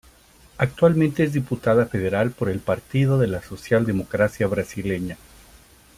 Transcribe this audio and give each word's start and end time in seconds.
Actualmente 0.57 1.23
es 1.23 1.31
diputada 1.31 1.85
federal 1.85 2.31
por 2.31 2.49
el 2.49 2.59
Partido 2.59 3.19
de 3.19 3.27
la 3.27 3.39
Social 3.43 3.85
Democracia 3.85 4.47
Brasileña. 4.47 5.15